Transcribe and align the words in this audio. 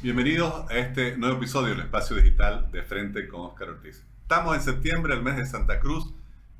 Bienvenidos 0.00 0.70
a 0.70 0.78
este 0.78 1.16
nuevo 1.16 1.38
episodio 1.38 1.74
del 1.74 1.80
Espacio 1.80 2.14
Digital 2.14 2.70
de 2.70 2.84
Frente 2.84 3.26
con 3.26 3.40
Oscar 3.40 3.70
Ortiz. 3.70 4.06
Estamos 4.22 4.54
en 4.54 4.62
septiembre, 4.62 5.12
el 5.12 5.24
mes 5.24 5.36
de 5.36 5.44
Santa 5.44 5.80
Cruz, 5.80 6.14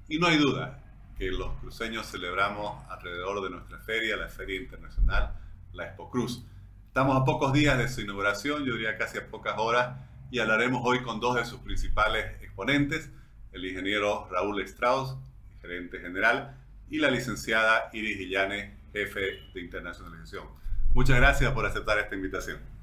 y 0.09 0.19
no 0.19 0.27
hay 0.27 0.39
duda 0.39 0.83
que 1.17 1.31
los 1.31 1.57
cruceños 1.61 2.11
celebramos 2.11 2.85
alrededor 2.91 3.45
de 3.45 3.51
nuestra 3.51 3.79
feria, 3.79 4.17
la 4.17 4.27
Feria 4.27 4.61
Internacional, 4.61 5.39
la 5.73 5.85
Expo 5.87 6.11
Cruz. 6.11 6.45
Estamos 6.89 7.17
a 7.17 7.25
pocos 7.25 7.53
días 7.53 7.79
de 7.79 7.87
su 7.87 8.01
inauguración, 8.01 8.65
yo 8.65 8.73
diría 8.73 8.99
casi 8.99 9.19
a 9.19 9.29
pocas 9.29 9.55
horas, 9.57 9.97
y 10.33 10.41
hablaremos 10.41 10.83
hoy 10.85 11.03
con 11.03 11.21
dos 11.21 11.37
de 11.37 11.45
sus 11.45 11.61
principales 11.61 12.43
exponentes, 12.43 13.09
el 13.53 13.65
ingeniero 13.65 14.29
Raúl 14.33 14.61
Strauss, 14.63 15.17
gerente 15.63 16.01
general, 16.01 16.57
y 16.91 16.99
la 16.99 17.09
licenciada 17.09 17.89
Iris 17.93 18.19
Guillane, 18.19 18.75
jefe 18.93 19.21
de 19.55 19.61
internacionalización. 19.61 20.49
Muchas 20.93 21.17
gracias 21.19 21.53
por 21.53 21.67
aceptar 21.67 22.01
esta 22.01 22.17
invitación. 22.17 22.78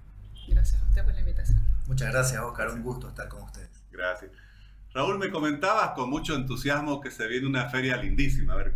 Gracias 0.48 0.81
a 0.81 0.85
usted 0.85 1.04
por 1.04 1.13
la 1.13 1.20
invitación. 1.20 1.59
Muchas 1.88 2.12
gracias, 2.12 2.41
Oscar. 2.41 2.70
Un 2.70 2.84
gusto 2.84 3.09
estar 3.09 3.27
con 3.27 3.44
ustedes. 3.44 3.70
Gracias. 3.91 4.31
Raúl, 4.94 5.20
me 5.20 5.30
comentabas 5.30 5.91
con 5.91 6.09
mucho 6.09 6.35
entusiasmo 6.35 7.02
que 7.02 7.12
se 7.12 7.27
viene 7.27 7.48
una 7.48 7.70
feria 7.70 7.98
lindísima. 7.98 8.54
A 8.54 8.58
ver, 8.58 8.76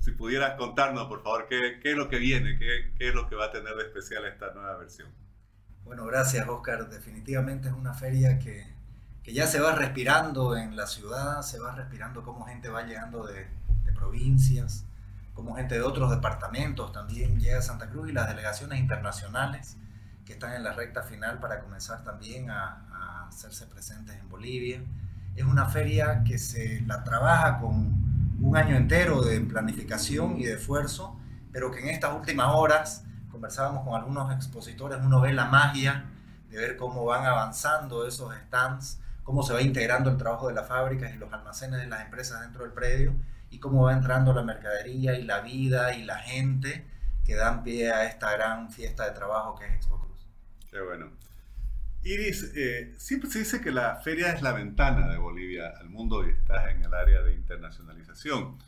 si 0.00 0.10
pudieras 0.12 0.56
contarnos, 0.58 1.06
por 1.06 1.22
favor, 1.22 1.46
qué, 1.48 1.80
qué 1.82 1.92
es 1.92 1.96
lo 1.96 2.08
que 2.08 2.18
viene, 2.18 2.58
qué, 2.58 2.92
qué, 2.98 3.08
es 3.08 3.14
lo 3.14 3.28
que 3.28 3.34
va 3.34 3.46
a 3.46 3.50
tener 3.50 3.74
de 3.74 3.84
especial 3.84 4.24
esta 4.26 4.52
nueva 4.52 4.76
versión. 4.76 5.08
Bueno, 5.84 6.04
gracias, 6.04 6.46
Oscar. 6.48 6.88
Definitivamente 6.88 7.68
es 7.68 7.74
una 7.74 7.94
feria 7.94 8.38
que, 8.38 8.66
que 9.22 9.32
ya 9.32 9.46
se 9.46 9.60
va 9.60 9.74
respirando 9.74 10.56
en 10.56 10.76
la 10.76 10.86
ciudad, 10.86 11.42
se 11.42 11.58
va 11.58 11.74
respirando 11.74 12.22
cómo 12.22 12.46
gente 12.46 12.68
va 12.68 12.82
llegando 12.82 13.26
de, 13.26 13.46
de 13.84 13.92
provincias, 13.92 14.84
como 15.32 15.56
gente 15.56 15.74
de 15.74 15.82
otros 15.82 16.10
departamentos 16.10 16.92
también 16.92 17.40
llega 17.40 17.58
a 17.58 17.62
Santa 17.62 17.90
Cruz 17.90 18.08
y 18.08 18.12
las 18.12 18.28
delegaciones 18.28 18.78
internacionales 18.78 19.76
que 20.24 20.34
están 20.34 20.54
en 20.54 20.64
la 20.64 20.72
recta 20.72 21.02
final 21.02 21.38
para 21.38 21.60
comenzar 21.60 22.02
también 22.02 22.50
a, 22.50 22.80
hacerse 23.28 23.66
presentes 23.66 24.16
en 24.16 24.28
Bolivia. 24.28 24.80
Es 25.34 25.44
una 25.44 25.66
feria 25.66 26.22
que 26.22 26.38
se 26.38 26.82
la 26.82 27.02
trabaja 27.02 27.58
con 27.58 28.36
un 28.40 28.56
año 28.56 28.76
entero 28.76 29.22
de 29.22 29.40
planificación 29.40 30.38
y 30.38 30.44
de 30.44 30.54
esfuerzo, 30.54 31.18
pero 31.50 31.72
que 31.72 31.80
en 31.80 31.88
estas 31.88 32.14
últimas 32.14 32.48
horas 32.54 33.04
conversábamos 33.30 33.82
con 33.82 33.94
algunos 33.94 34.32
expositores, 34.32 35.00
uno 35.02 35.20
ve 35.20 35.32
la 35.32 35.46
magia 35.46 36.04
de 36.48 36.58
ver 36.58 36.76
cómo 36.76 37.04
van 37.04 37.26
avanzando 37.26 38.06
esos 38.06 38.32
stands, 38.46 39.00
cómo 39.24 39.42
se 39.42 39.52
va 39.52 39.62
integrando 39.62 40.10
el 40.10 40.16
trabajo 40.16 40.46
de 40.46 40.54
las 40.54 40.68
fábricas 40.68 41.12
y 41.12 41.18
los 41.18 41.32
almacenes 41.32 41.80
de 41.80 41.88
las 41.88 42.02
empresas 42.02 42.42
dentro 42.42 42.62
del 42.62 42.72
predio 42.72 43.14
y 43.50 43.58
cómo 43.58 43.84
va 43.84 43.92
entrando 43.94 44.32
la 44.32 44.42
mercadería 44.42 45.18
y 45.18 45.24
la 45.24 45.40
vida 45.40 45.94
y 45.94 46.04
la 46.04 46.18
gente 46.18 46.86
que 47.24 47.34
dan 47.34 47.64
pie 47.64 47.90
a 47.90 48.04
esta 48.04 48.30
gran 48.32 48.70
fiesta 48.70 49.06
de 49.06 49.12
trabajo 49.12 49.56
que 49.56 49.66
es 49.66 49.72
Expo. 49.72 50.04
Qué 50.74 50.80
bueno. 50.80 51.08
Iris, 52.02 52.50
eh, 52.56 52.94
siempre 52.98 53.30
se 53.30 53.38
dice 53.38 53.60
que 53.60 53.70
la 53.70 53.94
feria 54.02 54.32
es 54.32 54.42
la 54.42 54.50
ventana 54.50 55.08
de 55.08 55.18
Bolivia 55.18 55.72
al 55.78 55.88
mundo 55.88 56.26
y 56.26 56.30
estás 56.30 56.68
en 56.68 56.82
el 56.82 56.92
área 56.92 57.22
de 57.22 57.32
internacionalización. 57.32 58.58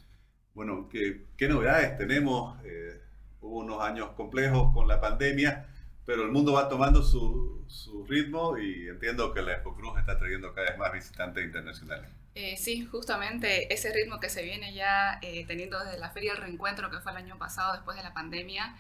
Bueno, 0.55 0.89
¿qué, 0.89 1.25
qué 1.37 1.49
novedades 1.49 1.99
tenemos? 1.99 2.65
Eh, 2.65 3.01
hubo 3.41 3.59
unos 3.59 3.83
años 3.83 4.11
complejos 4.13 4.73
con 4.73 4.87
la 4.87 5.01
pandemia, 5.01 5.67
pero 6.05 6.23
el 6.23 6.31
mundo 6.31 6.53
va 6.53 6.69
tomando 6.69 7.03
su, 7.03 7.65
su, 7.67 8.07
ritmo 8.07 8.57
y 8.57 8.87
entiendo 8.87 9.35
que 9.35 9.43
la 9.43 9.55
Expo 9.55 9.75
Cruz 9.75 9.99
está 9.99 10.17
trayendo 10.17 10.55
cada 10.55 10.71
vez 10.71 10.79
más 10.79 10.93
visitantes 10.93 11.45
internacionales. 11.45 12.09
Eh, 12.37 12.57
sí, 12.57 12.87
justamente 12.87 13.75
ese 13.75 13.93
ritmo 13.93 14.21
que 14.21 14.29
se 14.29 14.45
viene 14.45 14.73
ya 14.73 15.19
eh, 15.23 15.45
teniendo 15.49 15.83
desde 15.83 15.99
la 15.99 16.11
Feria 16.11 16.35
del 16.35 16.43
Reencuentro, 16.43 16.89
que 16.89 17.01
fue 17.01 17.11
el 17.11 17.19
año 17.19 17.37
pasado 17.37 17.73
después 17.73 17.97
de 17.97 18.05
la 18.05 18.15
pandemia, 18.15 18.77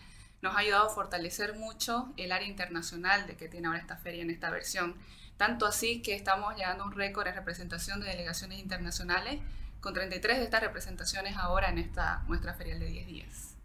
nos 0.46 0.54
ha 0.54 0.60
ayudado 0.60 0.86
a 0.86 0.90
fortalecer 0.90 1.56
mucho 1.56 2.12
el 2.16 2.30
área 2.30 2.46
internacional 2.46 3.26
de 3.26 3.36
que 3.36 3.48
tiene 3.48 3.66
ahora 3.66 3.80
esta 3.80 3.96
feria 3.96 4.22
en 4.22 4.30
esta 4.30 4.48
versión. 4.48 4.94
Tanto 5.36 5.66
así 5.66 6.02
que 6.02 6.14
estamos 6.14 6.54
llegando 6.54 6.84
a 6.84 6.86
un 6.86 6.92
récord 6.92 7.26
en 7.26 7.34
representación 7.34 8.00
de 8.00 8.06
delegaciones 8.06 8.60
internacionales, 8.60 9.40
con 9.80 9.92
33 9.92 10.38
de 10.38 10.44
estas 10.44 10.62
representaciones 10.62 11.36
ahora 11.36 11.68
en 11.68 11.78
esta 11.78 12.22
muestra 12.28 12.54
ferial 12.54 12.78
de 12.78 12.86
10 12.86 13.06
días. 13.08 13.56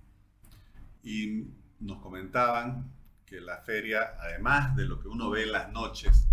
Y 1.03 1.49
nos 1.79 2.01
comentaban 2.01 2.91
que 3.27 3.39
la 3.39 3.57
feria, 3.57 4.15
además 4.19 4.75
de 4.75 4.85
lo 4.85 4.99
que 4.99 5.07
uno 5.07 5.29
ve 5.29 5.43
en 5.43 5.51
las 5.51 5.71
noches, 5.71 6.25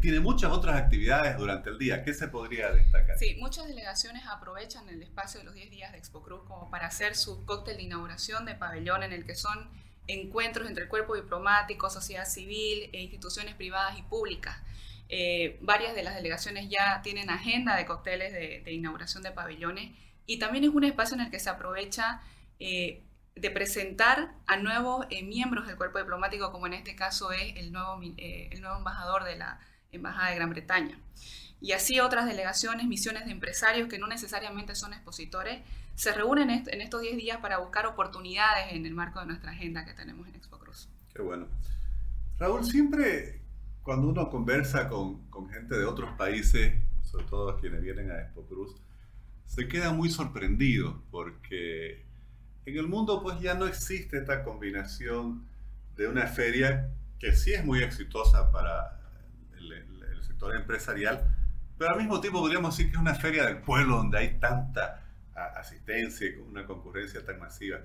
tiene 0.00 0.20
muchas 0.20 0.52
otras 0.52 0.76
actividades 0.76 1.36
durante 1.36 1.70
el 1.70 1.78
día. 1.78 2.02
¿Qué 2.02 2.14
se 2.14 2.28
podría 2.28 2.70
destacar? 2.70 3.18
Sí, 3.18 3.36
muchas 3.38 3.66
delegaciones 3.66 4.24
aprovechan 4.26 4.88
el 4.88 5.02
espacio 5.02 5.40
de 5.40 5.46
los 5.46 5.54
10 5.54 5.70
días 5.70 5.92
de 5.92 5.98
Expo 5.98 6.22
Cruz 6.22 6.42
como 6.46 6.70
para 6.70 6.86
hacer 6.86 7.16
su 7.16 7.44
cóctel 7.44 7.76
de 7.76 7.84
inauguración 7.84 8.44
de 8.44 8.54
pabellón 8.54 9.02
en 9.02 9.12
el 9.12 9.24
que 9.24 9.34
son 9.34 9.68
encuentros 10.06 10.68
entre 10.68 10.84
el 10.84 10.88
cuerpo 10.88 11.14
diplomático, 11.14 11.88
sociedad 11.90 12.26
civil 12.26 12.90
e 12.92 13.00
instituciones 13.02 13.54
privadas 13.54 13.98
y 13.98 14.02
públicas. 14.02 14.56
Eh, 15.08 15.58
varias 15.60 15.94
de 15.94 16.02
las 16.02 16.14
delegaciones 16.14 16.68
ya 16.68 17.00
tienen 17.02 17.30
agenda 17.30 17.76
de 17.76 17.84
cócteles 17.84 18.32
de, 18.32 18.72
inauguración 18.72 19.22
de 19.22 19.32
pabellones 19.32 19.90
y 20.26 20.38
también 20.38 20.64
es 20.64 20.70
un 20.70 20.84
espacio 20.84 21.16
en 21.16 21.22
el 21.22 21.30
que 21.30 21.40
se 21.40 21.50
aprovecha 21.50 22.22
eh, 22.60 23.02
de 23.40 23.50
presentar 23.50 24.34
a 24.46 24.56
nuevos 24.58 25.06
eh, 25.10 25.22
miembros 25.22 25.66
del 25.66 25.76
cuerpo 25.76 25.98
diplomático, 25.98 26.52
como 26.52 26.66
en 26.66 26.74
este 26.74 26.94
caso 26.94 27.32
es 27.32 27.56
el 27.56 27.72
nuevo, 27.72 28.00
eh, 28.18 28.48
el 28.52 28.60
nuevo 28.60 28.76
embajador 28.76 29.24
de 29.24 29.36
la 29.36 29.60
Embajada 29.92 30.30
de 30.30 30.36
Gran 30.36 30.50
Bretaña. 30.50 31.00
Y 31.60 31.72
así 31.72 32.00
otras 32.00 32.26
delegaciones, 32.26 32.86
misiones 32.86 33.24
de 33.24 33.32
empresarios 33.32 33.88
que 33.88 33.98
no 33.98 34.06
necesariamente 34.06 34.74
son 34.74 34.92
expositores, 34.92 35.60
se 35.94 36.12
reúnen 36.12 36.50
en 36.50 36.80
estos 36.80 37.02
10 37.02 37.16
días 37.16 37.38
para 37.38 37.58
buscar 37.58 37.86
oportunidades 37.86 38.72
en 38.72 38.86
el 38.86 38.94
marco 38.94 39.20
de 39.20 39.26
nuestra 39.26 39.50
agenda 39.50 39.84
que 39.84 39.92
tenemos 39.92 40.26
en 40.28 40.36
Expo 40.36 40.58
Cruz. 40.58 40.88
Qué 41.14 41.20
bueno. 41.20 41.48
Raúl, 42.38 42.64
siempre 42.64 43.40
cuando 43.82 44.08
uno 44.08 44.30
conversa 44.30 44.88
con, 44.88 45.26
con 45.28 45.50
gente 45.50 45.76
de 45.76 45.84
otros 45.84 46.10
países, 46.16 46.74
sobre 47.02 47.24
todo 47.24 47.58
quienes 47.58 47.82
vienen 47.82 48.10
a 48.10 48.20
Expo 48.20 48.42
Cruz, 48.44 48.76
se 49.44 49.66
queda 49.66 49.92
muy 49.92 50.10
sorprendido 50.10 51.02
porque 51.10 51.69
en 52.70 52.84
el 52.84 52.88
mundo 52.88 53.22
pues 53.22 53.40
ya 53.40 53.54
no 53.54 53.66
existe 53.66 54.18
esta 54.18 54.42
combinación 54.42 55.46
de 55.96 56.08
una 56.08 56.26
feria 56.26 56.90
que 57.18 57.34
sí 57.34 57.52
es 57.52 57.64
muy 57.64 57.82
exitosa 57.82 58.50
para 58.50 58.98
el, 59.58 59.72
el, 59.72 60.02
el, 60.02 60.22
sector 60.22 60.56
empresarial, 60.56 61.26
pero 61.76 61.92
al 61.92 61.98
mismo 61.98 62.20
tiempo 62.20 62.40
podríamos 62.40 62.76
decir 62.76 62.90
que 62.90 62.96
es 62.96 63.00
una 63.00 63.14
feria 63.14 63.44
del 63.44 63.58
pueblo 63.58 63.96
donde 63.96 64.18
hay 64.18 64.38
tanta 64.38 65.04
asistencia 65.34 66.28
y 66.28 66.36
una 66.36 66.64
concurrencia 66.66 67.24
tan 67.24 67.38
masiva. 67.38 67.78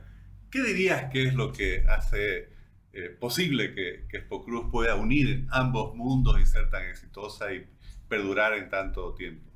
¿Qué 0.49 0.61
dirías 0.61 1.11
que 1.11 1.27
es 1.27 1.33
lo 1.33 1.51
que 1.51 1.85
hace 1.87 2.49
eh, 2.93 3.09
posible 3.19 3.73
que, 3.73 4.05
que 4.09 4.17
Expo 4.17 4.43
Cruz 4.43 4.67
pueda 4.71 4.95
unir 4.95 5.47
ambos 5.51 5.95
mundos 5.95 6.39
y 6.39 6.45
ser 6.45 6.69
tan 6.69 6.83
exitosa 6.83 7.51
y 7.53 7.67
perdurar 8.07 8.53
en 8.53 8.69
tanto 8.69 9.13
tiempo? 9.13 9.51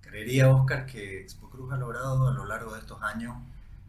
Creería, 0.00 0.50
Oscar, 0.50 0.86
que 0.86 1.20
Expo 1.20 1.50
Cruz 1.50 1.72
ha 1.72 1.76
logrado 1.76 2.28
a 2.28 2.32
lo 2.32 2.46
largo 2.46 2.74
de 2.74 2.80
estos 2.80 3.02
años 3.02 3.36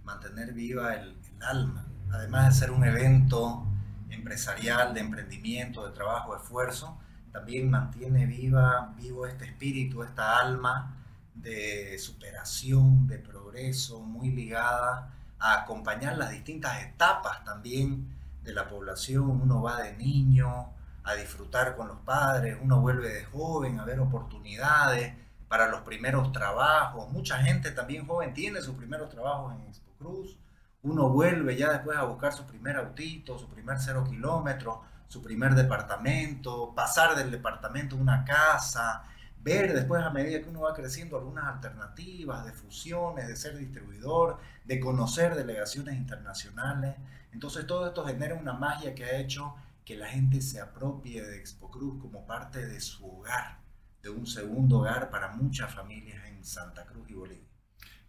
mantener 0.03 0.53
viva 0.53 0.93
el, 0.95 1.17
alma, 1.41 1.85
además 2.11 2.49
de 2.49 2.59
ser 2.59 2.71
un 2.71 2.83
evento 2.83 3.65
empresarial, 4.09 4.93
de 4.93 4.99
emprendimiento, 4.99 5.85
de 5.87 5.93
trabajo, 5.93 6.33
de 6.33 6.41
esfuerzo, 6.41 6.97
también 7.31 7.69
mantiene 7.69 8.25
viva, 8.25 8.93
vivo 8.97 9.25
este 9.25 9.45
espíritu, 9.45 10.03
esta 10.03 10.39
alma 10.39 10.97
de 11.35 11.97
superación, 11.99 13.07
de 13.07 13.19
progreso, 13.19 14.01
muy 14.01 14.31
ligada 14.31 15.13
a 15.39 15.61
acompañar 15.61 16.17
las 16.17 16.31
distintas 16.31 16.81
etapas 16.83 17.43
también 17.45 18.13
de 18.43 18.53
la 18.53 18.67
población. 18.67 19.29
Uno 19.29 19.61
va 19.61 19.81
de 19.81 19.95
niño 19.95 20.71
a 21.03 21.13
disfrutar 21.13 21.75
con 21.75 21.87
los 21.87 21.99
padres, 21.99 22.57
uno 22.61 22.81
vuelve 22.81 23.13
de 23.13 23.25
joven 23.25 23.79
a 23.79 23.85
ver 23.85 23.99
oportunidades 23.99 25.13
para 25.47 25.67
los 25.67 25.81
primeros 25.81 26.31
trabajos. 26.31 27.09
Mucha 27.11 27.37
gente 27.37 27.71
también 27.71 28.05
joven 28.05 28.33
tiene 28.33 28.61
sus 28.61 28.75
primeros 28.75 29.09
trabajos 29.09 29.55
en 29.55 29.67
Expo 29.67 29.88
Cruz. 29.99 30.37
Uno 30.81 31.09
vuelve 31.09 31.57
ya 31.57 31.71
después 31.73 31.97
a 31.97 32.05
buscar 32.05 32.33
su 32.33 32.45
primer 32.45 32.77
autito, 32.77 33.37
su 33.37 33.49
primer 33.49 33.77
cero 33.79 34.05
kilómetro, 34.09 34.81
su 35.07 35.21
primer 35.21 35.53
departamento, 35.53 36.73
pasar 36.73 37.15
del 37.17 37.29
departamento 37.29 37.97
una 37.97 38.23
casa, 38.23 39.03
ver 39.41 39.73
después 39.73 40.01
a 40.03 40.09
medida 40.09 40.41
que 40.41 40.49
uno 40.49 40.61
va 40.61 40.73
creciendo 40.73 41.17
algunas 41.17 41.45
alternativas 41.45 42.45
de 42.45 42.53
fusiones, 42.53 43.27
de 43.27 43.35
ser 43.35 43.57
distribuidor, 43.57 44.37
de 44.63 44.79
conocer 44.79 45.35
delegaciones 45.35 45.95
internacionales. 45.95 46.95
Entonces 47.33 47.67
todo 47.67 47.87
esto 47.87 48.05
genera 48.05 48.35
una 48.35 48.53
magia 48.53 48.95
que 48.95 49.03
ha 49.03 49.19
hecho 49.19 49.55
que 49.83 49.97
la 49.97 50.07
gente 50.07 50.41
se 50.41 50.61
apropie 50.61 51.23
de 51.23 51.37
Expo 51.37 51.69
Cruz 51.69 51.99
como 52.01 52.25
parte 52.25 52.65
de 52.65 52.79
su 52.79 53.05
hogar, 53.05 53.59
de 54.01 54.09
un 54.09 54.27
segundo 54.27 54.79
hogar 54.79 55.09
para 55.09 55.31
muchas 55.31 55.73
familias 55.73 56.25
en 56.27 56.45
Santa 56.45 56.85
Cruz 56.85 57.09
y 57.09 57.13
Bolivia. 57.15 57.49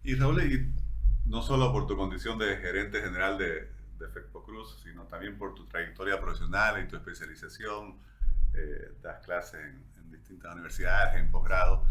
Y 0.03 0.15
Raúl, 0.15 0.73
no 1.31 1.43
solo 1.43 1.73
por 1.73 1.87
tu 1.87 1.97
condición 1.97 2.39
de 2.39 2.57
gerente 2.57 3.01
general 3.01 3.39
de, 3.39 3.71
de 3.99 4.07
Cruz, 4.45 4.81
sino 4.83 5.05
también 5.05 5.39
por 5.39 5.55
tu 5.55 5.65
trayectoria 5.67 6.21
profesional 6.21 6.83
y 6.83 6.89
tu 6.89 6.97
especialización, 6.97 7.99
eh, 8.53 8.97
das 9.01 9.25
clases 9.25 9.61
en, 9.65 10.11
distintas 10.11 10.53
universidades, 10.53 11.21
en 11.21 11.31
posgrado. 11.31 11.87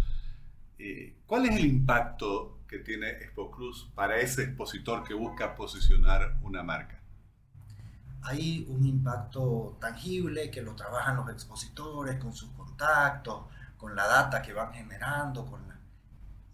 Eh, 0.77 1.15
¿Cuál 1.25 1.45
es 1.45 1.55
el 1.55 1.65
impacto 1.65 2.59
que 2.67 2.79
tiene 2.79 3.11
Expo 3.11 3.49
Cruz 3.49 3.89
para 3.95 4.17
ese 4.17 4.43
expositor 4.43 5.07
que 5.07 5.13
busca 5.13 5.55
posicionar 5.55 6.37
una 6.41 6.61
marca? 6.61 6.99
hay 8.21 8.67
un 8.69 8.85
impacto 8.85 9.77
tangible 9.79 10.51
que 10.51 10.61
lo 10.61 10.75
trabajan 10.75 11.15
los 11.15 11.29
expositores 11.29 12.19
con 12.19 12.33
sus 12.33 12.49
contactos, 12.49 13.45
con 13.77 13.95
la 13.95 14.05
data 14.05 14.41
que 14.41 14.51
van 14.51 14.73
generando, 14.73 15.45
con 15.45 15.61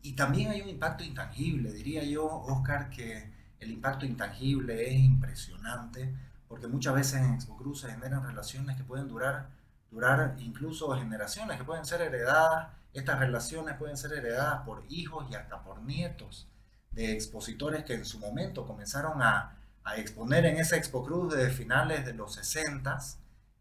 y 0.06 0.14
también 0.14 0.52
hay 0.52 0.62
un 0.62 0.70
impacto 0.70 1.04
intangible. 1.04 1.74
Diría 1.74 2.04
yo, 2.04 2.28
Oscar, 2.28 2.92
que 2.92 3.28
el 3.60 3.72
impacto 3.72 4.06
intangible 4.06 4.88
es 4.88 5.00
impresionante 5.00 6.14
porque 6.48 6.68
muchas 6.68 6.94
veces 6.94 7.22
en 7.22 7.34
Expo 7.34 7.74
se 7.74 7.90
generan 7.90 8.24
relaciones 8.24 8.78
que 8.78 8.84
pueden 8.84 9.08
durar, 9.08 9.50
durar 9.90 10.36
incluso 10.38 10.96
generaciones, 10.96 11.58
que 11.58 11.64
pueden 11.64 11.86
ser 11.86 12.02
heredadas. 12.02 12.68
Estas 12.94 13.18
relaciones 13.18 13.78
pueden 13.78 13.98
ser 13.98 14.14
heredadas 14.14 14.62
por 14.62 14.84
hijos 14.90 15.26
y 15.32 15.34
hasta 15.34 15.64
por 15.64 15.82
nietos 15.82 16.48
de 16.92 17.12
expositores 17.12 17.84
que 17.84 17.96
en 17.96 18.06
su 18.06 18.20
momento 18.20 18.68
comenzaron 18.68 19.24
a, 19.24 19.58
a 19.84 19.98
exponer 19.98 20.46
en 20.46 20.58
esa 20.58 20.76
Expo 20.78 21.04
Cruz 21.04 21.34
desde 21.34 21.50
finales 21.50 22.06
de 22.06 22.14
los 22.14 22.36
60 22.36 23.00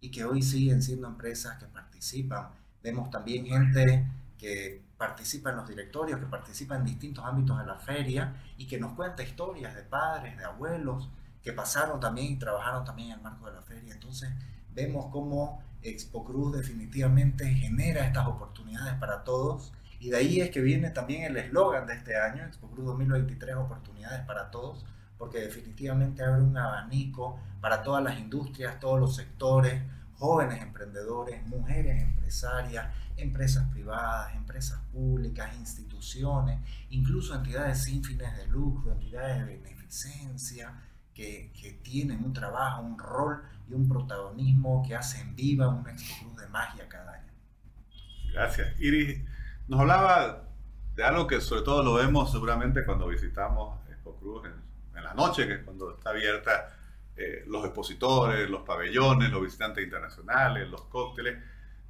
y 0.02 0.10
que 0.10 0.26
hoy 0.26 0.42
siguen 0.42 0.82
siendo 0.82 1.08
empresas 1.08 1.56
que 1.56 1.64
participan. 1.64 2.48
Vemos 2.82 3.08
también 3.08 3.46
gente 3.46 4.06
que 4.44 4.82
participa 4.98 5.48
en 5.48 5.56
los 5.56 5.66
directorios, 5.66 6.20
que 6.20 6.26
participa 6.26 6.76
en 6.76 6.84
distintos 6.84 7.24
ámbitos 7.24 7.58
de 7.58 7.64
la 7.64 7.76
feria 7.76 8.34
y 8.58 8.66
que 8.66 8.78
nos 8.78 8.92
cuenta 8.92 9.22
historias 9.22 9.74
de 9.74 9.82
padres, 9.82 10.36
de 10.36 10.44
abuelos 10.44 11.08
que 11.42 11.54
pasaron 11.54 11.98
también 11.98 12.32
y 12.32 12.36
trabajaron 12.36 12.84
también 12.84 13.12
en 13.12 13.14
el 13.16 13.22
marco 13.22 13.46
de 13.46 13.52
la 13.52 13.62
feria. 13.62 13.94
Entonces 13.94 14.28
vemos 14.74 15.06
cómo 15.10 15.62
Expo 15.80 16.26
Cruz 16.26 16.54
definitivamente 16.54 17.48
genera 17.54 18.06
estas 18.06 18.26
oportunidades 18.26 18.92
para 18.94 19.24
todos 19.24 19.72
y 19.98 20.10
de 20.10 20.18
ahí 20.18 20.42
es 20.42 20.50
que 20.50 20.60
viene 20.60 20.90
también 20.90 21.22
el 21.22 21.38
eslogan 21.38 21.86
de 21.86 21.94
este 21.94 22.14
año, 22.20 22.44
Expo 22.44 22.68
Cruz 22.68 22.84
2023, 22.84 23.56
oportunidades 23.56 24.26
para 24.26 24.50
todos, 24.50 24.84
porque 25.16 25.38
definitivamente 25.38 26.22
abre 26.22 26.42
un 26.42 26.58
abanico 26.58 27.40
para 27.62 27.82
todas 27.82 28.04
las 28.04 28.18
industrias, 28.18 28.78
todos 28.78 29.00
los 29.00 29.16
sectores, 29.16 29.82
jóvenes 30.18 30.62
emprendedores, 30.62 31.46
mujeres 31.46 32.02
empresarias, 32.02 32.94
empresas 33.16 33.68
privadas, 33.70 34.34
empresas 34.34 34.80
públicas, 34.92 35.54
instituciones, 35.56 36.60
incluso 36.90 37.34
entidades 37.34 37.82
sin 37.82 38.02
fines 38.02 38.36
de 38.36 38.46
lucro, 38.46 38.92
entidades 38.92 39.46
de 39.46 39.56
beneficencia, 39.56 40.74
que, 41.14 41.52
que 41.58 41.72
tienen 41.82 42.24
un 42.24 42.32
trabajo, 42.32 42.82
un 42.82 42.98
rol 42.98 43.42
y 43.68 43.74
un 43.74 43.88
protagonismo 43.88 44.82
que 44.86 44.96
hacen 44.96 45.36
viva 45.36 45.68
una 45.68 45.92
Expo 45.92 46.40
de 46.40 46.48
magia 46.48 46.88
cada 46.88 47.12
año. 47.12 47.32
Gracias. 48.32 48.80
Iris, 48.80 49.22
nos 49.68 49.80
hablaba 49.80 50.48
de 50.96 51.04
algo 51.04 51.26
que 51.26 51.40
sobre 51.40 51.62
todo 51.62 51.82
lo 51.82 51.94
vemos 51.94 52.32
seguramente 52.32 52.84
cuando 52.84 53.06
visitamos 53.06 53.78
Expo 53.88 54.16
Cruz 54.16 54.46
en, 54.46 54.98
en 54.98 55.04
la 55.04 55.14
noche, 55.14 55.46
que 55.46 55.54
es 55.54 55.62
cuando 55.62 55.94
está 55.94 56.10
abierta 56.10 56.74
eh, 57.16 57.44
los 57.46 57.64
expositores, 57.64 58.50
los 58.50 58.62
pabellones, 58.62 59.30
los 59.30 59.42
visitantes 59.42 59.84
internacionales, 59.84 60.68
los 60.68 60.82
cócteles, 60.86 61.38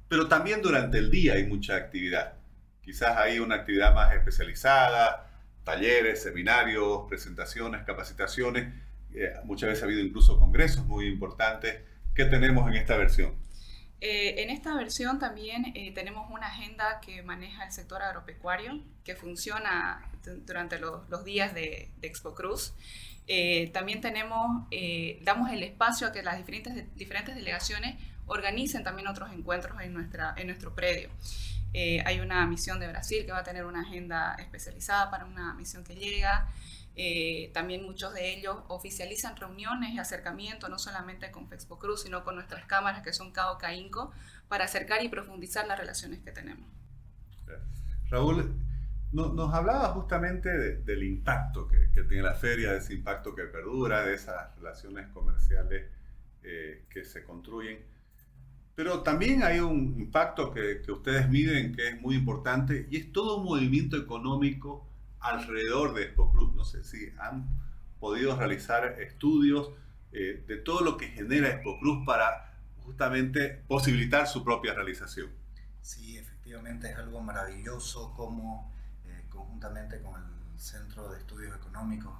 pero 0.07 0.27
también 0.27 0.61
durante 0.61 0.99
el 0.99 1.09
día 1.09 1.33
hay 1.33 1.45
mucha 1.45 1.75
actividad. 1.75 2.35
Quizás 2.81 3.17
hay 3.17 3.39
una 3.39 3.55
actividad 3.55 3.95
más 3.95 4.13
especializada, 4.13 5.27
talleres, 5.63 6.21
seminarios, 6.21 7.07
presentaciones, 7.09 7.83
capacitaciones. 7.85 8.71
Eh, 9.15 9.33
muchas 9.45 9.69
veces 9.69 9.81
ha 9.81 9.85
habido 9.87 10.01
incluso 10.01 10.39
congresos 10.39 10.85
muy 10.85 11.07
importantes. 11.07 11.81
¿Qué 12.13 12.25
tenemos 12.25 12.67
en 12.67 12.75
esta 12.75 12.95
versión? 12.95 13.33
Eh, 14.01 14.43
en 14.43 14.51
esta 14.51 14.75
versión 14.75 15.17
también 15.17 15.73
tenemos 15.95 16.29
una 16.29 16.47
agenda 16.47 16.99
que 17.03 17.23
maneja 17.23 17.65
el 17.65 17.71
sector 17.71 18.03
agropecuario, 18.03 18.79
que 19.03 19.15
funciona 19.15 20.07
durante 20.45 20.77
los, 20.77 21.25
días 21.25 21.55
de, 21.55 21.89
de 21.97 22.07
Expo 22.07 22.35
Cruz. 22.35 22.75
Eh, 23.27 23.71
también 23.73 24.01
tenemos, 24.01 24.67
eh, 24.71 25.19
damos 25.23 25.51
el 25.51 25.63
espacio 25.63 26.07
a 26.07 26.11
que 26.11 26.21
las 26.21 26.37
diferentes, 26.37 26.95
diferentes 26.95 27.35
delegaciones 27.35 27.95
organicen 28.27 28.83
también 28.83 29.07
otros 29.07 29.31
encuentros 29.33 29.81
en, 29.81 29.93
nuestra, 29.93 30.33
en 30.37 30.47
nuestro 30.47 30.75
predio. 30.75 31.09
Eh, 31.73 32.01
hay 32.05 32.19
una 32.19 32.45
misión 32.45 32.79
de 32.79 32.87
Brasil 32.87 33.25
que 33.25 33.31
va 33.31 33.39
a 33.39 33.43
tener 33.43 33.65
una 33.65 33.81
agenda 33.81 34.35
especializada 34.35 35.09
para 35.11 35.25
una 35.25 35.53
misión 35.55 35.83
que 35.83 35.95
llega. 35.95 36.47
también 37.53 37.83
muchos 37.83 38.13
de 38.13 38.33
ellos 38.33 38.57
oficializan 38.69 39.35
reuniones 39.35 39.93
y 39.93 39.99
acercamiento, 39.99 40.69
no 40.69 40.79
solamente 40.79 41.29
con 41.31 41.49
Fexpo 41.49 41.77
Cruz, 41.77 42.03
sino 42.03 42.23
con 42.23 42.35
nuestras 42.35 42.65
cámaras 42.65 43.03
que 43.03 43.11
son 43.11 43.31
CAO 43.31 43.57
CAINCO, 43.57 44.13
para 44.47 44.65
acercar 44.65 45.03
y 45.03 45.09
profundizar 45.09 45.67
las 45.67 45.77
relaciones 45.77 46.21
que 46.21 46.31
tenemos. 46.31 46.69
Raúl, 48.09 48.55
nos 49.15 49.53
hablaba 49.53 49.89
justamente 49.89 50.49
del 50.49 51.03
impacto 51.03 51.67
que, 51.67 51.85
tiene 52.03 52.23
la 52.23 52.33
feria, 52.33 52.73
de 52.73 52.79
ese 52.79 52.93
impacto 52.93 53.33
que 53.33 53.43
perdura, 53.43 54.03
de 54.03 54.13
esas 54.13 54.53
relaciones 54.57 55.07
comerciales 55.07 55.85
eh, 56.43 56.83
que 56.89 57.05
se 57.05 57.23
construyen. 57.23 57.79
Pero 58.75 59.01
también 59.03 59.41
hay 59.43 59.59
un 59.59 59.95
impacto 59.97 60.51
que, 60.51 60.81
ustedes 60.91 61.29
miden 61.29 61.73
que 61.73 61.89
es 61.89 62.01
muy 62.01 62.15
importante 62.15 62.87
y 62.91 62.97
es 62.97 63.13
todo 63.13 63.37
un 63.37 63.45
movimiento 63.45 63.95
económico 63.95 64.85
alrededor 65.21 65.93
de 65.93 66.03
Expo 66.03 66.31
Cruz. 66.31 66.53
No 66.53 66.65
sé 66.65 66.83
si 66.83 67.09
han 67.17 67.47
podido 68.01 68.35
realizar 68.35 69.01
estudios 69.01 69.71
eh, 70.11 70.43
de 70.45 70.57
todo 70.57 70.81
lo 70.81 70.97
que 70.97 71.07
genera 71.07 71.49
Expo 71.49 71.79
Cruz 71.79 72.05
para 72.05 72.53
justamente 72.83 73.63
posibilitar 73.67 74.27
su 74.27 74.43
propia 74.43 74.73
realización. 74.73 75.29
Sí, 75.81 76.17
efectivamente 76.17 76.89
es 76.89 76.97
algo 76.97 77.21
maravilloso 77.21 78.13
como 78.15 78.75
conjuntamente 79.35 80.01
con 80.01 80.15
el 80.15 80.59
Centro 80.59 81.09
de 81.09 81.19
Estudios 81.19 81.55
Económicos, 81.55 82.13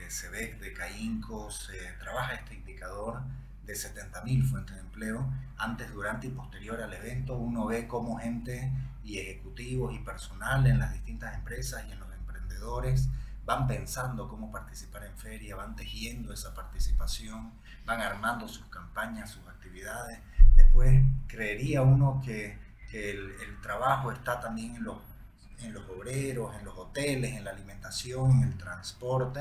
eh, 0.00 0.10
CEBEC 0.10 0.58
de 0.58 0.72
CAINCO, 0.72 1.50
se 1.50 1.92
trabaja 2.00 2.34
este 2.34 2.54
indicador 2.54 3.22
de 3.64 3.74
70.000 3.74 4.44
fuentes 4.44 4.76
de 4.76 4.80
empleo. 4.80 5.30
Antes, 5.58 5.92
durante 5.92 6.26
y 6.26 6.30
posterior 6.30 6.80
al 6.80 6.92
evento, 6.92 7.36
uno 7.36 7.66
ve 7.66 7.86
cómo 7.86 8.18
gente 8.18 8.72
y 9.04 9.18
ejecutivos 9.18 9.94
y 9.94 9.98
personal 10.00 10.66
en 10.66 10.78
las 10.78 10.92
distintas 10.92 11.34
empresas 11.34 11.84
y 11.88 11.92
en 11.92 12.00
los 12.00 12.12
emprendedores 12.12 13.08
van 13.44 13.68
pensando 13.68 14.28
cómo 14.28 14.50
participar 14.50 15.04
en 15.04 15.16
feria, 15.16 15.54
van 15.54 15.76
tejiendo 15.76 16.32
esa 16.32 16.52
participación, 16.52 17.52
van 17.84 18.00
armando 18.00 18.48
sus 18.48 18.66
campañas, 18.66 19.30
sus 19.30 19.46
actividades. 19.46 20.18
Después 20.56 21.04
creería 21.28 21.82
uno 21.82 22.20
que, 22.24 22.58
que 22.90 23.10
el, 23.10 23.30
el, 23.46 23.60
trabajo 23.60 24.10
está 24.10 24.40
también 24.40 24.74
en 24.76 24.84
los 24.84 24.98
en 25.62 25.72
los 25.72 25.88
obreros, 25.88 26.54
en 26.58 26.64
los 26.64 26.76
hoteles, 26.76 27.34
en 27.34 27.44
la 27.44 27.50
alimentación, 27.50 28.42
en 28.42 28.42
el 28.44 28.56
transporte, 28.56 29.40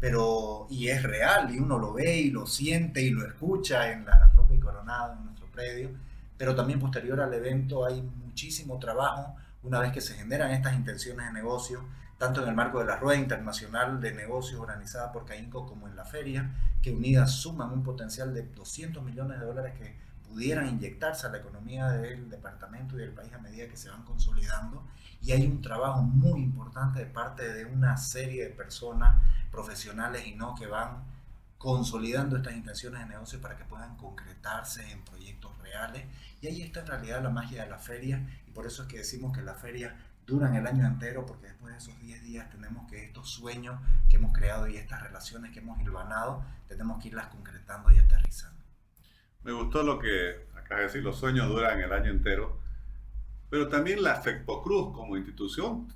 pero 0.00 0.66
y 0.70 0.88
es 0.88 1.02
real 1.02 1.54
y 1.54 1.58
uno 1.58 1.78
lo 1.78 1.92
ve 1.92 2.16
y 2.16 2.30
lo 2.30 2.46
siente 2.46 3.02
y 3.02 3.10
lo 3.10 3.26
escucha 3.26 3.92
en 3.92 4.04
la 4.04 4.32
propia 4.32 4.58
coronada, 4.58 5.14
en 5.16 5.24
nuestro 5.26 5.46
predio, 5.46 5.90
pero 6.36 6.54
también 6.54 6.80
posterior 6.80 7.20
al 7.20 7.32
evento 7.34 7.84
hay 7.84 8.02
muchísimo 8.02 8.78
trabajo 8.78 9.36
una 9.62 9.78
vez 9.78 9.92
que 9.92 10.00
se 10.00 10.14
generan 10.14 10.50
estas 10.50 10.74
intenciones 10.74 11.26
de 11.26 11.32
negocio, 11.32 11.84
tanto 12.18 12.42
en 12.42 12.48
el 12.48 12.54
marco 12.54 12.80
de 12.80 12.86
la 12.86 12.96
Rueda 12.96 13.20
Internacional 13.20 14.00
de 14.00 14.12
Negocios 14.12 14.60
organizada 14.60 15.12
por 15.12 15.24
CAINCO 15.24 15.66
como 15.66 15.86
en 15.86 15.94
la 15.94 16.04
feria, 16.04 16.50
que 16.82 16.90
unidas 16.90 17.32
suman 17.32 17.70
un 17.70 17.84
potencial 17.84 18.34
de 18.34 18.42
200 18.42 19.04
millones 19.04 19.38
de 19.38 19.46
dólares 19.46 19.74
que 19.78 19.96
pudieran 20.32 20.66
inyectarse 20.66 21.26
a 21.26 21.30
la 21.30 21.38
economía 21.38 21.90
del 21.90 22.30
departamento 22.30 22.96
y 22.96 23.00
del 23.00 23.12
país 23.12 23.32
a 23.34 23.38
medida 23.38 23.68
que 23.68 23.76
se 23.76 23.90
van 23.90 24.02
consolidando. 24.04 24.82
Y 25.20 25.32
hay 25.32 25.46
un 25.46 25.60
trabajo 25.60 26.00
muy 26.02 26.40
importante 26.40 27.00
de 27.00 27.06
parte 27.06 27.52
de 27.52 27.66
una 27.66 27.96
serie 27.98 28.44
de 28.44 28.50
personas 28.50 29.22
profesionales 29.50 30.26
y 30.26 30.34
no 30.34 30.54
que 30.54 30.66
van 30.66 31.04
consolidando 31.58 32.38
estas 32.38 32.54
intenciones 32.54 33.00
de 33.00 33.06
negocio 33.06 33.40
para 33.40 33.56
que 33.56 33.64
puedan 33.64 33.96
concretarse 33.96 34.90
en 34.90 35.04
proyectos 35.04 35.56
reales. 35.58 36.06
Y 36.40 36.46
ahí 36.46 36.62
está 36.62 36.80
en 36.80 36.86
realidad 36.86 37.22
la 37.22 37.30
magia 37.30 37.64
de 37.64 37.70
la 37.70 37.78
feria 37.78 38.26
y 38.48 38.50
por 38.52 38.66
eso 38.66 38.82
es 38.82 38.88
que 38.88 38.98
decimos 38.98 39.36
que 39.36 39.42
la 39.42 39.54
feria 39.54 39.94
duran 40.26 40.54
el 40.54 40.66
año 40.66 40.86
entero 40.86 41.26
porque 41.26 41.48
después 41.48 41.72
de 41.72 41.78
esos 41.78 42.00
10 42.00 42.22
días 42.22 42.50
tenemos 42.50 42.90
que 42.90 43.04
estos 43.04 43.30
sueños 43.30 43.78
que 44.08 44.16
hemos 44.16 44.32
creado 44.32 44.66
y 44.66 44.76
estas 44.76 45.02
relaciones 45.02 45.52
que 45.52 45.58
hemos 45.58 45.78
hilvanado, 45.80 46.42
tenemos 46.68 47.02
que 47.02 47.08
irlas 47.08 47.26
concretando 47.26 47.90
y 47.92 47.98
aterrizando. 47.98 48.61
Me 49.44 49.52
gustó 49.52 49.82
lo 49.82 49.98
que 49.98 50.46
acabas 50.54 50.78
de 50.78 50.86
decir, 50.86 51.02
los 51.02 51.18
sueños 51.18 51.48
duran 51.48 51.80
el 51.80 51.92
año 51.92 52.10
entero, 52.10 52.60
pero 53.50 53.68
también 53.68 54.02
la 54.02 54.16
FECPO 54.16 54.62
Cruz 54.62 54.94
como 54.94 55.16
institución 55.16 55.92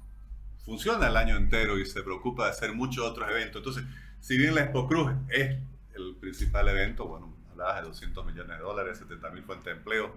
funciona 0.65 1.07
el 1.07 1.17
año 1.17 1.37
entero 1.37 1.79
y 1.79 1.87
se 1.87 2.03
preocupa 2.03 2.47
de 2.47 2.51
hacer 2.51 2.75
muchos 2.75 3.05
otros 3.05 3.31
eventos. 3.31 3.61
Entonces, 3.61 3.85
si 4.21 4.37
bien 4.37 4.55
la 4.55 4.63
Expo 4.63 4.89
Cruz 4.89 5.13
es 5.29 5.57
el 5.95 6.17
principal 6.17 6.69
evento, 6.69 7.07
bueno, 7.07 7.35
hablabas 7.53 7.83
de 7.83 7.89
200 7.89 8.27
millones 8.27 8.59
de 8.59 8.63
dólares, 8.65 8.99
70 8.99 9.31
mil 9.31 9.45
fuentes 9.45 9.67
de 9.67 9.73
empleo, 9.73 10.17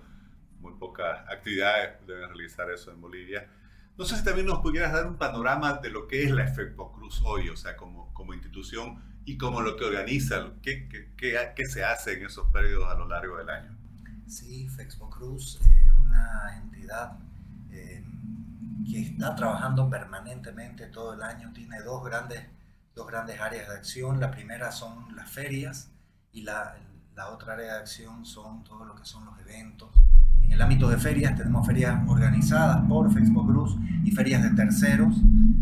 muy 0.60 0.74
pocas 0.74 1.20
actividades 1.30 2.06
deben 2.08 2.28
realizar 2.30 2.70
eso 2.72 2.92
en 2.92 3.00
Bolivia. 3.00 3.48
No 3.96 4.06
sé 4.06 4.16
si 4.18 4.24
también 4.24 4.48
nos 4.48 4.60
pudieras 4.60 4.92
dar 4.92 5.06
un 5.06 5.18
panorama 5.18 5.74
de 5.74 5.92
lo 5.92 6.08
que 6.08 6.24
es 6.24 6.32
la 6.32 6.48
FECPO 6.48 6.94
Cruz 6.94 7.22
hoy, 7.24 7.50
o 7.50 7.56
sea, 7.56 7.78
como, 7.78 8.12
como 8.14 8.34
institución 8.34 9.02
y 9.30 9.38
como 9.38 9.62
lo 9.62 9.78
que 9.78 9.86
organiza, 9.86 10.54
qué, 10.64 10.90
qué, 10.90 11.54
qué, 11.56 11.66
se 11.68 11.84
hace 11.84 12.14
en 12.14 12.26
esos 12.26 12.48
periodos 12.52 12.92
a 12.92 12.96
lo 12.96 13.08
largo 13.08 13.38
del 13.38 13.48
año. 13.48 13.78
Sí, 14.26 14.68
FEXPO 14.70 15.08
Cruz 15.12 15.60
es 15.62 15.92
una 16.04 16.58
entidad 16.58 17.20
eh, 17.70 18.04
que 18.90 19.02
está 19.02 19.36
trabajando 19.36 19.88
permanentemente 19.88 20.88
todo 20.88 21.14
el 21.14 21.22
año, 21.22 21.54
tiene 21.54 21.80
dos 21.84 22.04
grandes, 22.04 22.44
dos 22.96 23.06
grandes 23.06 23.40
áreas 23.40 23.70
de 23.70 23.76
acción. 23.76 24.20
La 24.20 24.32
primera 24.32 24.72
son 24.72 25.16
las 25.16 25.30
ferias 25.30 25.92
y 26.32 26.42
la, 26.42 26.76
La 27.16 27.30
otra 27.30 27.54
área 27.54 27.74
de 27.74 27.80
acción 27.82 28.26
son 28.26 28.64
todo 28.64 28.84
lo 28.84 28.96
que 28.96 29.06
son 29.06 29.26
los 29.26 29.40
eventos. 29.42 29.92
En 30.50 30.54
el 30.54 30.62
ámbito 30.64 30.90
de 30.90 30.98
ferias 30.98 31.36
tenemos 31.36 31.66
ferias 31.66 32.02
organizadas 32.08 32.82
por 32.90 33.14
Fexpo 33.14 33.46
Cruz 33.46 33.78
y 34.04 34.10
ferias 34.10 34.42
de 34.42 34.50
terceros. 34.50 35.16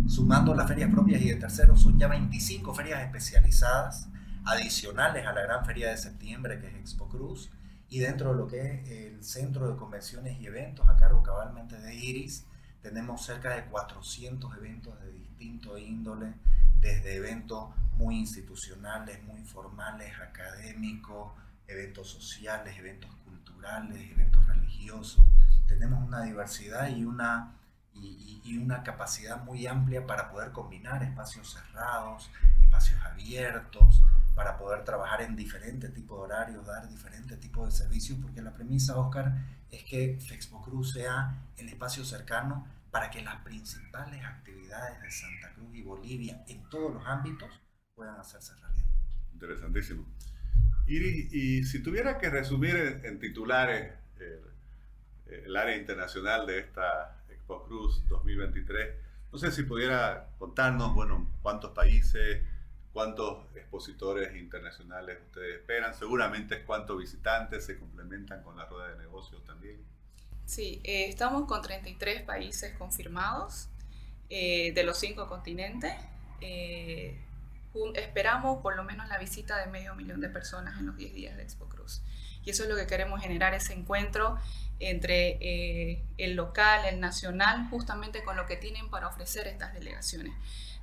Sumando 0.07 0.55
las 0.55 0.65
ferias 0.65 0.89
propias 0.89 1.21
y 1.21 1.27
de 1.27 1.35
terceros 1.35 1.81
son 1.81 1.99
ya 1.99 2.07
25 2.07 2.73
ferias 2.73 3.01
especializadas 3.01 4.07
adicionales 4.45 5.27
a 5.27 5.33
la 5.33 5.41
gran 5.41 5.65
feria 5.65 5.89
de 5.89 5.97
septiembre 5.97 6.61
que 6.61 6.67
es 6.67 6.75
Expo 6.75 7.09
Cruz 7.09 7.51
y 7.89 7.99
dentro 7.99 8.31
de 8.31 8.37
lo 8.37 8.47
que 8.47 8.61
es 8.61 8.89
el 8.89 9.23
centro 9.25 9.69
de 9.69 9.75
convenciones 9.75 10.39
y 10.39 10.45
eventos 10.45 10.87
a 10.87 10.95
cargo 10.95 11.21
cabalmente 11.21 11.77
de 11.77 11.93
Iris 11.93 12.45
tenemos 12.81 13.25
cerca 13.25 13.53
de 13.57 13.65
400 13.65 14.55
eventos 14.55 14.97
de 15.01 15.11
distinto 15.11 15.77
índole 15.77 16.33
desde 16.79 17.17
eventos 17.17 17.75
muy 17.97 18.15
institucionales, 18.15 19.21
muy 19.23 19.41
formales, 19.41 20.13
académicos, 20.21 21.33
eventos 21.67 22.09
sociales, 22.09 22.77
eventos 22.79 23.11
culturales, 23.47 24.11
eventos 24.11 24.45
religiosos. 24.47 25.25
Tenemos 25.67 26.05
una 26.05 26.23
diversidad 26.23 26.89
y 26.89 27.03
una, 27.03 27.55
y, 27.93 28.41
y 28.43 28.57
una 28.57 28.83
capacidad 28.83 29.43
muy 29.43 29.67
amplia 29.67 30.05
para 30.05 30.29
poder 30.29 30.51
combinar 30.51 31.03
espacios 31.03 31.53
cerrados, 31.53 32.29
espacios 32.61 32.99
abiertos, 33.03 34.03
para 34.35 34.57
poder 34.57 34.83
trabajar 34.83 35.21
en 35.21 35.35
diferentes 35.35 35.93
tipos 35.93 36.19
de 36.19 36.23
horarios, 36.25 36.65
dar 36.65 36.87
diferentes 36.87 37.39
tipos 37.39 37.65
de 37.65 37.71
servicios, 37.71 38.19
porque 38.21 38.41
la 38.41 38.53
premisa, 38.53 38.97
Oscar, 38.97 39.33
es 39.71 39.83
que 39.83 40.19
Fexpo 40.19 40.61
Cruz 40.61 40.93
sea 40.93 41.35
el 41.57 41.67
espacio 41.69 42.05
cercano 42.05 42.67
para 42.91 43.09
que 43.09 43.21
las 43.21 43.37
principales 43.37 44.23
actividades 44.23 45.01
de 45.01 45.11
Santa 45.11 45.53
Cruz 45.53 45.75
y 45.75 45.81
Bolivia 45.81 46.43
en 46.47 46.63
todos 46.69 46.93
los 46.93 47.05
ámbitos 47.05 47.49
puedan 47.95 48.19
hacerse 48.19 48.53
realidad. 48.55 48.89
Interesantísimo. 49.33 50.05
Iris, 50.87 51.33
y 51.33 51.63
si 51.63 51.83
tuviera 51.83 52.17
que 52.17 52.29
resumir 52.29 53.01
en, 53.03 53.19
titulares 53.19 53.93
el, 55.27 55.55
área 55.55 55.75
internacional 55.75 56.45
de 56.45 56.59
esta 56.59 57.23
Expo 57.29 57.63
Cruz 57.63 58.07
2023, 58.07 58.95
no 59.31 59.37
sé 59.37 59.51
si 59.51 59.63
pudiera 59.63 60.29
contarnos, 60.39 60.93
bueno, 60.95 61.29
cuántos 61.41 61.71
países, 61.71 62.41
cuántos 62.93 63.45
expositores 63.55 64.35
internacionales 64.37 65.17
ustedes 65.27 65.55
esperan, 65.59 65.93
seguramente 65.93 66.63
cuántos 66.63 66.97
visitantes 66.97 67.65
se 67.65 67.77
complementan 67.77 68.41
con 68.41 68.55
la 68.55 68.65
rueda 68.65 68.89
de 68.89 68.97
negocios 68.97 69.43
también. 69.43 69.77
Sí, 70.45 70.79
eh, 70.85 71.09
estamos 71.09 71.45
con 71.45 71.61
33 71.61 72.21
países 72.21 72.73
confirmados 72.77 73.67
eh, 74.29 74.71
de 74.73 74.83
los 74.83 74.97
cinco 74.97 75.27
continentes. 75.27 75.93
Eh, 76.39 77.17
esperamos 77.95 78.61
por 78.61 78.75
lo 78.75 78.83
menos 78.83 79.07
la 79.07 79.17
visita 79.17 79.57
de 79.57 79.67
medio 79.67 79.95
millón 79.95 80.21
de 80.21 80.29
personas 80.29 80.77
en 80.79 80.87
los 80.87 80.97
10 80.97 81.13
días 81.13 81.37
de 81.37 81.43
Expo 81.43 81.67
Cruz. 81.69 82.01
Y 82.43 82.51
eso 82.51 82.63
es 82.63 82.69
lo 82.69 82.75
que 82.75 82.87
queremos 82.87 83.21
generar, 83.21 83.53
ese 83.53 83.73
encuentro 83.73 84.39
entre 84.79 86.01
el 86.17 86.35
local, 86.35 86.85
el 86.85 86.99
nacional, 86.99 87.67
justamente 87.69 88.23
con 88.23 88.37
lo 88.37 88.45
que 88.45 88.55
tienen 88.57 88.89
para 88.89 89.07
ofrecer 89.07 89.47
estas 89.47 89.73
delegaciones. 89.73 90.33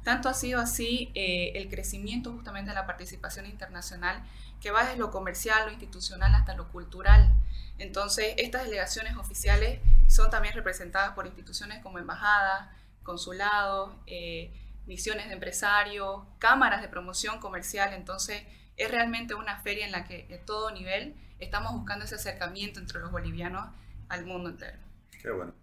Tanto 0.05 0.29
ha 0.29 0.35
sido 0.35 0.61
así 0.61 1.11
eh, 1.15 1.53
el 1.55 1.71
crecimiento 1.71 2.31
justamente 2.31 2.71
de 2.71 2.75
la 2.75 2.87
participación 2.87 3.47
internacional 3.47 4.23
que 4.61 4.71
va 4.71 4.85
desde 4.85 4.99
lo 4.99 5.11
comercial, 5.11 5.65
lo 5.65 5.73
institucional 5.73 6.35
hasta 6.35 6.55
lo 6.55 6.69
cultural. 6.69 7.31
Entonces, 7.79 8.35
estas 8.37 8.65
delegaciones 8.65 9.17
oficiales 9.17 9.81
son 10.07 10.31
también 10.31 10.55
representadas 10.55 11.13
por 11.13 11.27
instituciones 11.27 11.83
como 11.83 11.99
embajadas, 11.99 12.69
consulados, 13.03 13.97
eh, 14.07 14.53
misiones 14.87 15.29
de 15.29 15.35
empresarios, 15.35 16.23
cámaras 16.39 16.83
de 16.83 16.89
promoción 16.89 17.41
comercial. 17.41 17.93
Entonces, 17.93 18.43
es 18.77 18.91
realmente 18.91 19.35
una 19.35 19.59
feria 19.61 19.87
en 19.87 19.93
la 19.93 20.05
que 20.05 20.27
de 20.27 20.39
todo 20.39 20.71
nivel 20.71 21.15
estamos 21.39 21.73
buscando 21.73 22.05
ese 22.05 22.17
acercamiento 22.17 22.81
entre 22.81 23.01
los 23.01 23.11
bolivianos 23.11 23.69
al 24.09 24.27
mundo 24.27 24.51
entero. 24.51 24.79
Qué 25.23 25.31
bueno. 25.31 25.55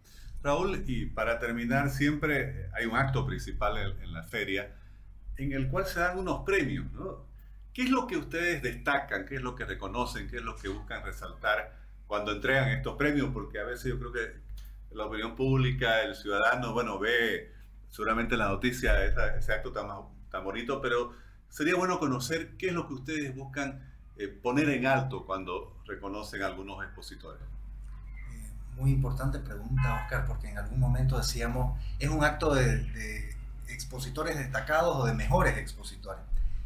Raúl, 0.43 0.83
y 0.87 1.05
para 1.05 1.39
terminar, 1.39 1.91
siempre 1.91 2.69
hay 2.73 2.85
un 2.85 2.95
acto 2.95 3.25
principal 3.25 3.77
en, 3.77 4.13
la 4.13 4.23
feria 4.23 4.75
en 5.37 5.53
el 5.53 5.69
cual 5.69 5.85
se 5.85 5.99
dan 5.99 6.17
unos 6.17 6.43
premios. 6.43 6.87
¿Qué 7.73 7.83
es 7.83 7.89
lo 7.89 8.07
que 8.07 8.17
ustedes 8.17 8.61
destacan? 8.61 9.25
¿Qué 9.25 9.35
es 9.35 9.41
lo 9.41 9.55
que 9.55 9.65
reconocen? 9.65 10.27
¿Qué 10.29 10.37
es 10.37 10.41
lo 10.41 10.55
que 10.55 10.67
buscan 10.67 11.03
resaltar 11.03 11.77
cuando 12.07 12.31
entregan 12.31 12.69
estos 12.69 12.97
premios? 12.97 13.29
Porque 13.31 13.59
a 13.59 13.63
veces 13.63 13.85
yo 13.85 13.99
creo 13.99 14.11
que 14.11 14.95
la 14.95 15.05
opinión 15.05 15.35
pública, 15.35 16.01
el 16.01 16.15
ciudadano, 16.15 16.73
bueno, 16.73 16.99
ve 16.99 17.53
seguramente 17.91 18.35
la 18.35 18.47
noticia 18.47 19.05
ese 19.05 19.53
acto 19.53 19.71
tan, 19.71 19.87
tan 20.31 20.43
bonito, 20.43 20.81
pero 20.81 21.13
sería 21.49 21.75
bueno 21.75 21.99
conocer 21.99 22.57
qué 22.57 22.69
es 22.69 22.73
lo 22.73 22.87
que 22.87 22.95
ustedes 22.95 23.35
buscan 23.35 23.87
eh, 24.17 24.27
poner 24.27 24.69
en 24.69 24.87
alto 24.87 25.25
cuando 25.25 25.77
reconocen 25.85 26.41
a 26.41 26.47
algunos 26.47 26.83
expositores 26.83 27.41
muy 28.81 28.91
importante 28.91 29.39
pregunta, 29.39 30.01
Oscar, 30.03 30.25
porque 30.25 30.49
en 30.49 30.57
algún 30.57 30.79
momento 30.79 31.17
decíamos, 31.17 31.79
es 31.99 32.09
un 32.09 32.23
acto 32.23 32.53
de, 32.53 33.35
expositores 33.67 34.37
destacados 34.37 34.97
o 34.97 35.05
de 35.05 35.13
mejores 35.13 35.57
expositores. 35.57 36.21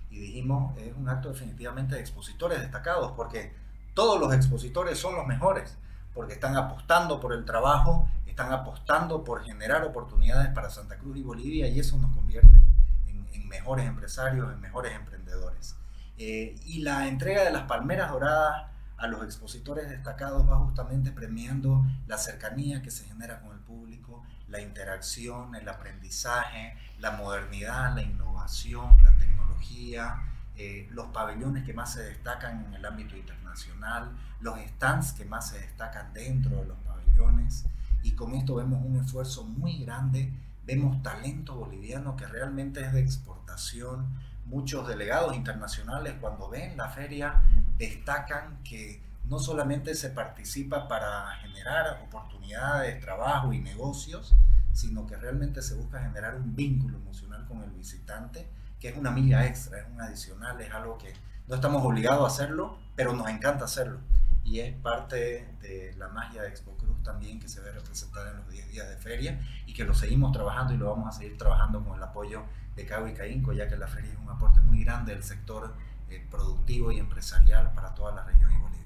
Y 0.09 0.19
dijimos, 0.19 0.75
es 0.77 0.93
un 0.95 1.07
acto 1.07 1.29
definitivamente 1.29 1.95
de 1.95 2.01
expositores 2.01 2.59
destacados, 2.61 3.11
porque 3.15 3.53
todos 3.93 4.19
los 4.19 4.33
expositores 4.33 4.97
son 4.97 5.15
los 5.15 5.27
mejores, 5.27 5.77
porque 6.15 6.33
están 6.33 6.55
apostando 6.55 7.19
por 7.19 7.33
el 7.33 7.45
trabajo, 7.45 8.09
están 8.25 8.51
apostando 8.51 9.23
por 9.23 9.43
generar 9.43 9.83
oportunidades 9.83 10.49
para 10.49 10.69
Santa 10.69 10.97
Cruz 10.97 11.17
y 11.17 11.21
Bolivia, 11.21 11.67
y 11.67 11.79
eso 11.79 11.97
nos 11.97 12.15
convierte 12.15 12.61
en, 13.05 13.47
mejores 13.47 13.85
empresarios, 13.85 14.51
en 14.51 14.59
mejores 14.59 14.93
emprendedores. 14.93 15.77
Eh, 16.17 16.55
y 16.65 16.79
la 16.79 17.07
entrega 17.07 17.43
de 17.43 17.51
las 17.51 17.63
palmeras 17.63 18.11
doradas 18.11 18.65
a 18.97 19.07
los 19.07 19.23
expositores 19.23 19.89
destacados 19.89 20.49
va 20.49 20.57
justamente 20.57 21.11
premiando 21.11 21.85
la 22.07 22.17
cercanía 22.17 22.81
que 22.81 22.91
se 22.91 23.05
genera 23.05 23.39
con 23.41 23.53
el 23.53 23.59
público, 23.59 24.23
la 24.49 24.61
interacción, 24.61 25.55
el 25.55 25.67
aprendizaje, 25.69 26.75
la 26.99 27.11
modernidad, 27.11 27.93
la 27.95 28.01
innovación, 28.01 29.01
la 29.03 29.15
tecnología, 29.17 30.21
eh, 30.57 30.87
los 30.91 31.07
pabellones 31.07 31.63
que 31.63 31.73
más 31.73 31.93
se 31.93 32.03
destacan 32.03 32.65
en 32.65 32.73
el 32.75 32.85
ámbito 32.85 33.15
internacional, 33.17 34.11
los 34.39 34.59
stands 34.59 35.13
que 35.13 35.25
más 35.25 35.49
se 35.49 35.59
destacan 35.59 36.13
dentro 36.13 36.57
de 36.57 36.65
los 36.65 36.77
pabellones. 36.79 37.65
Y 38.03 38.11
con 38.11 38.33
esto 38.35 38.55
vemos 38.55 38.83
un 38.85 38.97
esfuerzo 38.97 39.43
muy 39.43 39.83
grande, 39.83 40.31
vemos 40.65 41.01
talento 41.03 41.55
boliviano 41.55 42.15
que 42.15 42.25
realmente 42.25 42.81
es 42.81 42.93
de 42.93 43.01
exportación, 43.01 44.05
muchos 44.45 44.87
delegados 44.87 45.35
internacionales 45.35 46.15
cuando 46.21 46.49
ven 46.49 46.77
la 46.77 46.89
feria 46.89 47.41
destacan 47.77 48.59
que 48.63 49.01
no 49.27 49.39
solamente 49.39 49.95
se 49.95 50.09
participa 50.09 50.87
para 50.87 51.31
generar 51.41 52.01
oportunidades, 52.03 52.99
trabajo 53.01 53.53
y 53.53 53.59
negocios, 53.59 54.35
sino 54.71 55.07
que 55.07 55.15
realmente 55.15 55.61
se 55.61 55.75
busca 55.75 56.01
generar 56.01 56.35
un 56.35 56.55
vínculo 56.55 56.97
emocional 56.97 57.45
con 57.47 57.63
el 57.63 57.71
visitante, 57.71 58.47
que 58.79 58.89
es 58.89 58.97
una 58.97 59.11
milla 59.11 59.45
extra, 59.45 59.79
es 59.79 59.85
un 59.87 60.01
adicional, 60.01 60.59
es 60.61 60.71
algo 60.71 60.97
que 60.97 61.13
no 61.47 61.55
estamos 61.55 61.83
obligados 61.83 62.23
a 62.23 62.27
hacerlo, 62.27 62.77
pero 62.95 63.13
nos 63.13 63.27
encanta 63.29 63.65
hacerlo. 63.65 63.99
Y 64.43 64.59
es 64.59 64.75
parte 64.75 65.47
de 65.61 65.93
la 65.97 66.07
magia 66.09 66.43
de 66.43 66.49
Expo 66.49 66.77
Cruz 66.77 67.01
también 67.03 67.39
que 67.39 67.47
se 67.47 67.61
ve 67.61 67.71
representada 67.71 68.31
en 68.31 68.37
los 68.37 68.49
10 68.49 68.69
días 68.69 68.87
de 68.89 68.97
feria 68.97 69.39
y 69.65 69.73
que 69.73 69.83
lo 69.83 69.93
seguimos 69.93 70.31
trabajando 70.31 70.73
y 70.73 70.77
lo 70.77 70.89
vamos 70.89 71.07
a 71.07 71.19
seguir 71.19 71.37
trabajando 71.37 71.83
con 71.83 71.97
el 71.97 72.03
apoyo 72.03 72.43
de 72.75 72.85
Cabo 72.85 73.07
y 73.07 73.13
Caínco, 73.13 73.53
ya 73.53 73.67
que 73.67 73.77
la 73.77 73.87
feria 73.87 74.11
es 74.11 74.19
un 74.19 74.29
aporte 74.29 74.61
muy 74.61 74.83
grande 74.83 75.13
del 75.13 75.23
sector 75.23 75.73
eh, 76.09 76.25
productivo 76.29 76.91
y 76.91 76.99
empresarial 76.99 77.73
para 77.73 77.95
toda 77.95 78.13
la 78.13 78.23
región 78.23 78.51
y 78.51 78.57
Bolivia. 78.59 78.85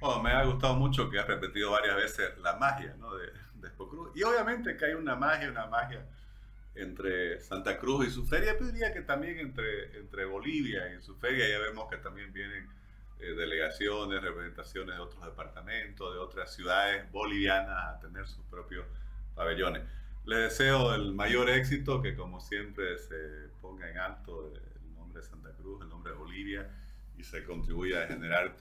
Bueno, 0.00 0.22
me 0.22 0.32
ha 0.32 0.44
gustado 0.44 0.74
mucho 0.76 1.08
que 1.08 1.18
has 1.18 1.26
repetido 1.26 1.70
varias 1.70 1.96
veces 1.96 2.36
la 2.38 2.56
magia 2.56 2.94
¿no? 2.98 3.14
de, 3.14 3.26
de 3.54 3.70
Cruz. 3.76 4.10
Y 4.14 4.22
obviamente 4.22 4.76
que 4.76 4.84
hay 4.84 4.94
una 4.94 5.16
magia, 5.16 5.50
una 5.50 5.66
magia 5.66 6.04
entre 6.78 7.40
Santa 7.40 7.78
Cruz 7.78 8.08
y 8.08 8.10
su 8.10 8.24
feria, 8.26 8.54
pero 8.58 8.70
diría 8.70 8.92
que 8.92 9.02
también 9.02 9.38
entre, 9.38 9.98
entre 9.98 10.24
Bolivia 10.24 10.94
y 10.94 11.02
su 11.02 11.16
feria 11.16 11.48
ya 11.48 11.58
vemos 11.58 11.88
que 11.90 11.96
también 11.98 12.32
vienen 12.32 12.68
eh, 13.20 13.34
delegaciones, 13.34 14.22
representaciones 14.22 14.94
de 14.94 15.00
otros 15.00 15.24
departamentos, 15.24 16.14
de 16.14 16.20
otras 16.20 16.54
ciudades 16.54 17.10
bolivianas 17.10 17.96
a 17.96 17.98
tener 18.00 18.26
sus 18.28 18.44
propios 18.46 18.86
pabellones. 19.34 19.82
Les 20.24 20.38
deseo 20.38 20.94
el 20.94 21.14
mayor 21.14 21.50
éxito, 21.50 22.00
que 22.00 22.14
como 22.14 22.40
siempre 22.40 22.98
se 22.98 23.48
ponga 23.60 23.90
en 23.90 23.98
alto 23.98 24.52
el 24.54 24.94
nombre 24.94 25.20
de 25.20 25.26
Santa 25.26 25.50
Cruz, 25.52 25.82
el 25.82 25.88
nombre 25.88 26.12
de 26.12 26.18
Bolivia, 26.18 26.70
y 27.16 27.24
se 27.24 27.42
contribuya 27.44 28.04
a 28.04 28.06
generar 28.06 28.54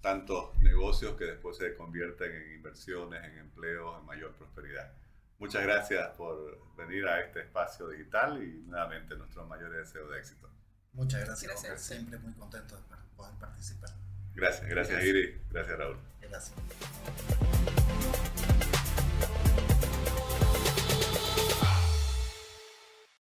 tantos 0.00 0.58
negocios 0.58 1.14
que 1.16 1.24
después 1.24 1.58
se 1.58 1.76
convierten 1.76 2.32
en 2.34 2.54
inversiones, 2.54 3.22
en 3.22 3.38
empleos, 3.38 4.00
en 4.00 4.06
mayor 4.06 4.32
prosperidad. 4.32 4.92
Muchas 5.40 5.62
gracias 5.62 6.08
por 6.10 6.60
venir 6.76 7.06
a 7.06 7.20
este 7.20 7.40
espacio 7.40 7.88
digital 7.88 8.42
y 8.42 8.62
nuevamente 8.68 9.16
nuestros 9.16 9.48
mayores 9.48 9.78
deseos 9.86 10.10
de 10.10 10.18
éxito. 10.18 10.50
Muchas 10.92 11.24
gracias, 11.24 11.50
gracias. 11.50 11.82
siempre 11.82 12.18
muy 12.18 12.34
contento 12.34 12.76
de 12.76 12.82
poder 13.16 13.34
participar. 13.40 13.90
Gracias, 14.34 14.68
gracias, 14.68 14.98
gracias. 14.98 15.04
Iri, 15.04 15.40
gracias 15.50 15.78
Raúl. 15.78 15.96
Gracias. 16.20 16.54